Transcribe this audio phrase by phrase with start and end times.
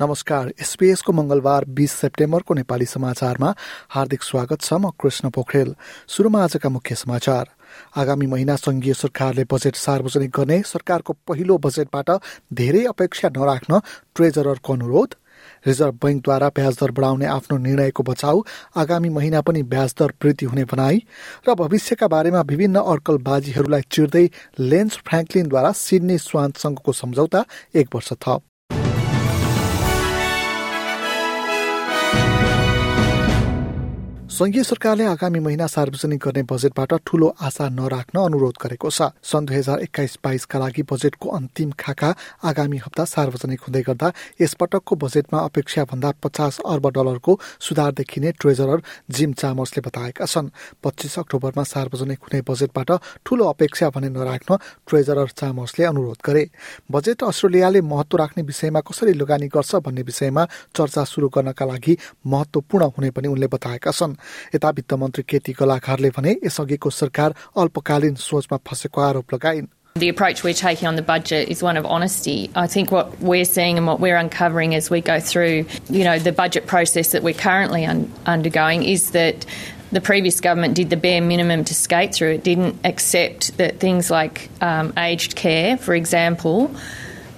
[0.00, 3.52] नमस्कार। एसपीएसको मंगलबार 20 सेप्टेम्बरको नेपाली समाचारमा
[3.90, 5.74] हार्दिक स्वागत छ म कृष्ण पोखरेल।
[6.08, 7.44] सुरुमा आजका मुख्य समाचार।
[7.96, 12.10] आगामी महिना संघीय सरकारले बजेट सार्वजनिक गर्ने सरकारको पहिलो बजेटबाट
[12.52, 13.78] धेरै अपेक्षा नराख्न
[14.14, 15.14] ट्रेजररको अनुरोध।
[15.66, 18.42] रिजर्भ बैंकद्वारा ब्याज दर बढाउने आफ्नो निर्णयको बचाउ
[18.76, 20.98] आगामी महिना पनि ब्याज दर वृद्धि हुने भनाई
[21.48, 24.26] र भविष्यका बारेमा विभिन्न अड्कलबाजीहरूलाई चिर्दै
[24.58, 28.42] लेन्स फ्रेङ्कलिनद्वारा सिडनी स्वान संघको सम्झौता एक वर्ष थप।
[34.34, 39.54] संघीय सरकारले आगामी महिना सार्वजनिक गर्ने बजेटबाट ठूलो आशा नराख्न अनुरोध गरेको छ। सन् दुई
[39.54, 42.10] हजार एक्काइस बाइसका लागि बजेटको अन्तिम खाका
[42.42, 44.08] आगामी हप्ता सार्वजनिक हुँदै गर्दा
[44.42, 50.50] यसपटकको बजेटमा अपेक्षा भन्दा पचास अर्ब डलरको सुधार देखिने ट्रेजरर जिम चामर्सले बताएका छन्।
[50.82, 52.90] पच्चिस अक्टोबरमा सार्वजनिक हुने बजेटबाट
[53.22, 56.44] ठूलो अपेक्षा भने नराख्न ट्रेजरर चामर्सले अनुरोध गरे।
[56.90, 61.96] बजेट अस्ट्रेलियाले महत्व राख्ने विषयमा कसरी लगानी गर्छ भन्ने विषयमा चर्चा शुरू गर्नका लागि
[62.26, 64.22] महत्वपूर्ण हुने पनि उनले बताएका छन्।
[64.55, 70.43] यता वित्त मन्त्री केटी कलाकारले भने यसअघिको सरकार अल्पकालीन सोचमा फँसेको आरोप लगाइन् The approach
[70.43, 72.49] we're taking on the budget is one of honesty.
[72.55, 76.19] I think what we're seeing and what we're uncovering as we go through, you know,
[76.19, 79.45] the budget process that we're currently un- undergoing is that
[79.91, 82.31] the previous government did the bare minimum to skate through.
[82.33, 86.71] It didn't accept that things like um, aged care, for example,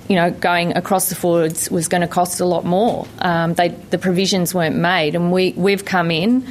[0.10, 3.08] you know, going across the forwards was going to cost a lot more.
[3.20, 6.46] Um, they, the provisions weren't made, and we, we've come in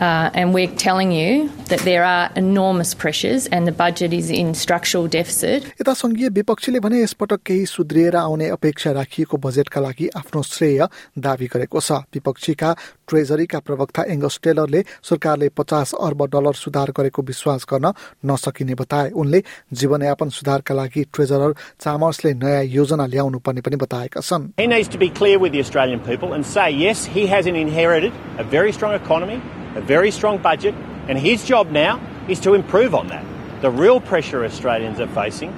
[0.00, 4.54] uh, and we're telling you that there are enormous pressures and the budget is in
[4.54, 5.64] structural deficit.
[5.80, 10.86] यता संघीय विपक्षीले भने यसपटक केही सुध्रिएर आउने अपेक्षा राखिएको बजेटका लागि आफ्नो श्रेय
[11.18, 12.74] दावी गरेको छ विपक्षीका
[13.08, 17.92] ट्रेजरीका प्रवक्ता एङ्गस टेलरले सरकारले पचास अर्ब डलर सुधार गरेको विश्वास गर्न
[18.32, 19.42] नसकिने बताए उनले
[19.80, 24.98] जीवनयापन सुधारका लागि ट्रेजरर चामर्सले नयाँ योजना ल्याउनु पर्ने पनि बताएका छन् He needs to
[24.98, 28.94] be clear with the Australian people and say, yes, he has inherited a very strong
[28.94, 29.40] economy,
[29.74, 30.74] a very strong budget,
[31.08, 33.24] and his job now is to improve on that.
[33.62, 35.52] The real pressure Australians are facing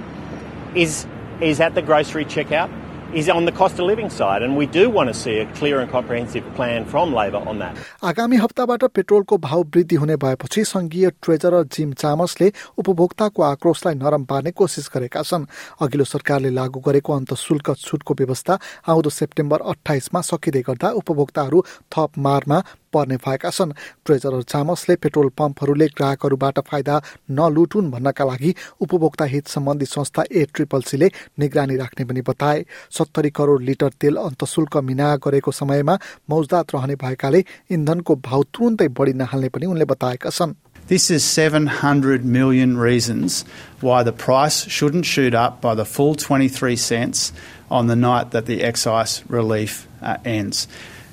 [0.74, 1.06] is,
[1.40, 2.70] is at the grocery checkout,
[3.14, 5.80] is on the cost of living side, and we do want to see a clear
[5.80, 7.76] and comprehensive plan from Labor on that.
[8.04, 14.50] आगामी हप्ताबाट पेट्रोलको भाव वृद्धि हुने भएपछि संघीय treasurer gym चामसले उपभोक्ताको आक्रोशलाई नरम पार्ने
[14.60, 15.46] कोसिस गरेका छन्
[15.80, 18.58] अघिल्लो सरकारले लागू गरेको अन्त शुल्क छुटको व्यवस्था
[18.92, 22.60] आउँदो सेप्टेम्बर अठाइसमा सकिँदै गर्दा उपभोक्ताहरू थप मारमा
[22.93, 23.71] पर्ने भएका छन्।
[24.05, 30.81] ट्रेजरर चामसले पेट्रोल पम्पहरूले ग्राहकहरूबाट फाइदा नलुटुन् भन्नका लागि उपभोक्ता हित सम्बन्धी संस्था ए ट्रिपल
[30.81, 35.97] सीले निगरानी राख्ने पनि बताए। सत्तरी करोड लिटर तेल अन्तशुल्क मिना गरेको समयमा
[36.29, 40.53] मौजदात रहने भएकाले इन्धनको भाव तुरुन्तै बढी नहाल्ने पनि उनले बताएका छन्।
[40.87, 43.45] This is 700 million reasons
[43.79, 47.31] why the price shouldn't shoot up by the full 23 cents
[47.71, 50.67] on the night that the excise relief uh, ends.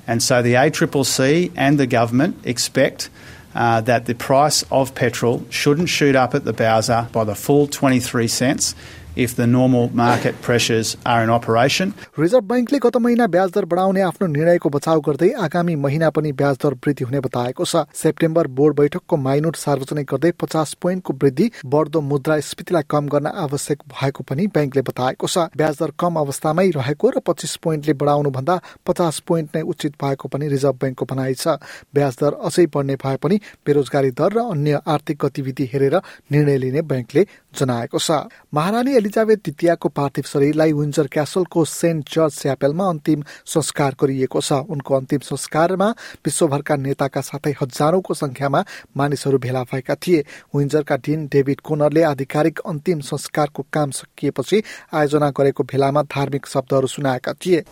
[0.06, 3.10] And so the ACCC and the government expect
[3.54, 7.66] uh, that the price of petrol shouldn't shoot up at the Bowser by the full
[7.66, 8.74] 23 cents
[9.16, 11.92] if the normal market pressures are in operation.
[12.18, 16.56] Reserve बैंकले गत महिना ब्याज दर बढाउने आफ्नो निर्णयको बचाउ गर्दै आगामी महिना पनि ब्याज
[16.62, 22.00] दर वृद्धि हुने बताएको छ। सेप्टेम्बर बोर्ड बैठकको माइनोट सार्वजनिक गर्दै पचास पोइन्टको वृद्धि बढ्दो
[22.02, 27.20] मुद्रास्फीतिलाई कम गर्न आवश्यक भएको पनि बैंकले बताएको छ। ब्याज दर कम अवस्थामै रहेको र
[27.26, 31.58] पच्चिस पोइन्टले बढाउनु भन्दा पचास पोइन्ट नै उचित भएको पनि रिजर्भ बैंकको भनाइ छ।
[31.94, 35.96] ब्याज दर अझै बढ्ने भए पनि बेरोजगारी दर र अन्य आर्थिक गतिविधि हेरेर
[36.32, 37.26] निर्णय लिने बैंकले
[37.58, 38.10] जनाएको छ।
[38.54, 44.94] महारानी एलिजाबेथ द्वितीयको पार्थिव शरीरलाई विन्जर क्यासलको सेन्ट चर्च च्यापेलमा अन्तिम संस्कार गरिएको छ। उनको
[44.94, 45.88] अन्तिम संस्कारमा
[46.20, 48.60] विश्वभरका नेताका साथै हजारौंको संख्यामा
[48.92, 50.20] मानिसहरू भेला भएका थिए।
[50.52, 54.58] विन्जरका डिन डेभिड कोनरले आधिकारिक अन्तिम संस्कारको काम सकिएपछि
[54.92, 57.64] आयोजना गरेको भेलामा धार्मिक शब्दहरू सुनाएका थिए।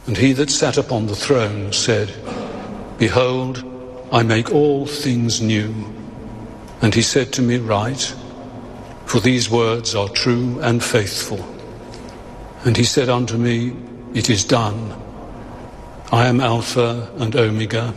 [9.08, 11.42] For these words are true and faithful.
[12.64, 13.74] And he said unto me,
[14.14, 14.94] It is done.
[16.10, 17.94] I am Alpha and Omega,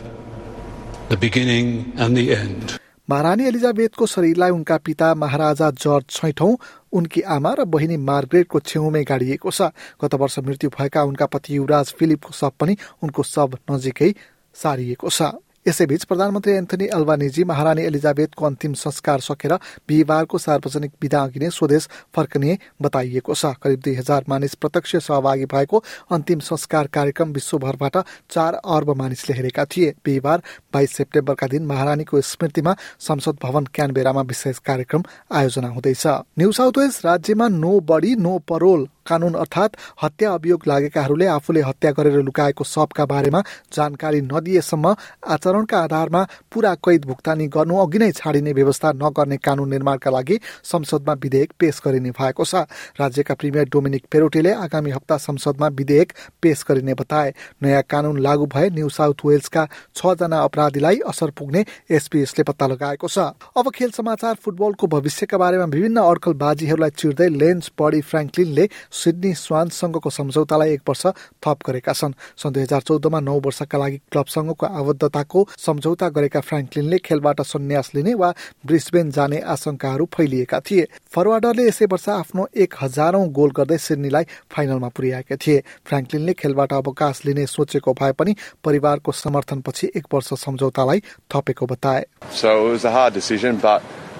[1.08, 2.78] the beginning and the end.
[3.10, 6.54] महारानी एलिजाबेथको शरीरलाई उनका पिता महाराजा जर्ज छैठौं
[6.98, 9.68] उनकी आमा र बहिनी मार्ग्रेटको छेउमै गाडिएको छ
[10.04, 14.10] गत वर्ष मृत्यु भएका उनका पति युवराज फिलिपको शव पनि उनको शव नजिकै
[14.56, 15.32] सारिएको छ
[15.66, 19.52] यसैबीच प्रधानमन्त्री एन्थनी अल्बानिजी महारानी एलिजाबेथको अन्तिम संस्कार सकेर
[19.88, 21.86] बिहिबारको सार्वजनिक विदा अघि नै स्वदेश
[22.16, 27.96] फर्कने बताइएको छ। करिब दुई हजार मानिस प्रत्यक्ष सहभागी भएको अन्तिम संस्कार कार्यक्रम विश्वभरबाट
[28.30, 30.42] चार अर्ब मानिसले हेरेका थिए। बिहिबार
[30.74, 36.06] बाइस सेप्टेम्बरका दिन महारानीको स्मृतिमा संसद भवन क्यानबेरामा विशेष कार्यक्रम आयोजना हुँदैछ।
[36.38, 41.90] न्यू साउथ वेल्स राज्यमा नो बडी नो परोल कानून अर्थात् हत्या अभियोग लागेकाहरूले आफूले हत्या
[41.92, 43.40] गरेर लुकाएको सबका बारेमा
[43.72, 44.94] जानकारी नदिएसम्म
[45.26, 46.22] आचरणका आधारमा
[46.52, 51.80] पूरा कैद भुक्तानी गर्नु अघि नै छाडिने व्यवस्था नगर्ने कानून निर्माणका लागि संसदमा विधेयक पेश
[51.84, 52.64] गरिने भएको छ।
[53.00, 56.12] राज्यका प्रिमियर डोमिनिक पेरोटेले आगामी हप्ता संसदमा विधेयक
[56.42, 57.32] पेश गरिने बताए।
[57.62, 63.18] नयाँ कानून लागू भए न्यू साउथ वेल्सका छजना अपराधीलाई असर पुग्ने एसपीएसले पत्ता लगाएको छ।
[63.56, 70.72] अब खेल समाचार फुटबलको भविष्यका बारेमा विभिन्न अड्कलबाजीहरूलाई चिर्दै लेन्स बडी फ्रेङ्कलिनले सिडनी स्वानसँगको सम्झौतालाई
[70.72, 71.06] एक वर्ष
[71.40, 76.98] थप गरेका छन्। सन् दुई हजार चौधमा नौ वर्षका लागि क्लबसँगको आबद्धताको सम्झौता गरेका फ्रेङ्कलिनले
[76.98, 78.30] खेलबाट सन्यास लिने वा
[78.66, 84.88] ब्रिस्बेन जाने आशंकाहरू फैलिएका थिए। फरवार्डरले यसै वर्ष आफ्नो एक हजारौं गोल गर्दै सिडनीलाई फाइनलमा
[84.96, 91.02] पुर्याएका थिए। फ्रेङ्कलिनले खेलबाट अवकाश लिने सोचेको भए पनि परिवारको समर्थनपछि एक वर्ष सम्झौतालाई
[91.32, 92.04] थपेको बताए।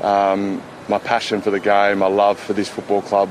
[0.03, 3.29] Um, my passion for the game, my love for this football club,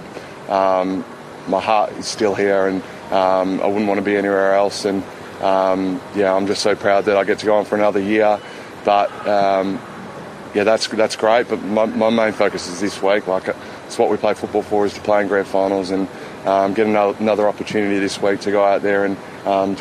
[0.47, 1.03] um,
[1.47, 4.85] my heart is still here, and um, I wouldn't want to be anywhere else.
[4.85, 5.03] And
[5.41, 8.39] um, yeah, I'm just so proud that I get to go on for another year.
[8.85, 9.79] But um,
[10.53, 11.47] yeah, that's that's great.
[11.47, 13.27] But my, my main focus is this week.
[13.27, 13.47] Like
[13.85, 16.07] it's what we play football for is to play in grand finals and
[16.45, 19.75] um, get another, another opportunity this week to go out there and um.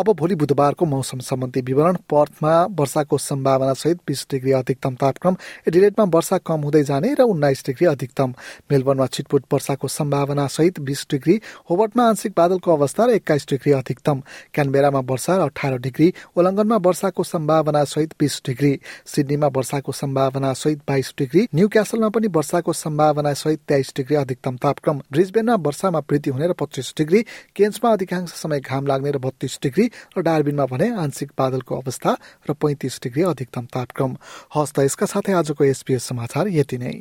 [0.00, 5.36] अब भोलि बुधबारको मौसम सम्बन्धी विवरण पर्थमा वर्षाको सम्भावना सहित बिस degree अधिकतम तापक्रम
[5.68, 8.34] एडिलेटमा वर्षा कम हुँदै जाने र उन्नाइस डिग्री अधिकतम।
[8.70, 14.22] मेलबर्नमा छिटपुट वर्षाको सम्भावना सहित बिस डिग्री होबर्टमा आंशिक बादलको अवस्था र एक्काइस डिग्री अधिकतम।
[14.54, 18.72] क्यानबेरामा वर्षा र अठार डिग्री ओलङ्गनमा वर्षाको सम्भावना सहित बिस डिग्री
[19.06, 24.56] सिडनीमा वर्षाको सम्भावना सहित बाइस डिग्री न्यू क्यासलमा पनि वर्षाको सम्भावना सहित तेइस डिग्री अधिकतम
[24.56, 27.22] तापक्रम। ब्रिजबेनमा वर्षामा वृद्धि हुने र पच्चिस डिग्री
[27.56, 29.86] केन्समा अधिकांश समय घाम लाग्ने र बत्तीस डिग्री
[30.18, 32.16] र डार्बिनमा भने आंशिक बादलको अवस्था
[32.50, 34.16] र पैंतिस डिग्री अधिकतम तापक्रम।
[34.56, 36.98] हस्त यसका साथै आजको एसपीएस समाचार यति नै।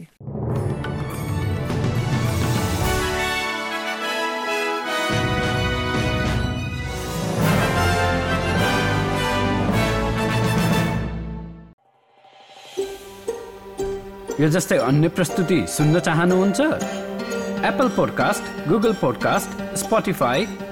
[14.39, 16.59] यो जस्तै अन्य प्रस्तुति सुन्न चाहनुहुन्छ?
[17.59, 19.75] Apple podcast Google podcast